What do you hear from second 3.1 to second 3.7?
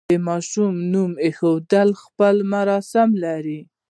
لري.